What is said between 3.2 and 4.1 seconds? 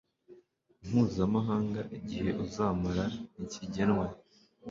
ntikigenwe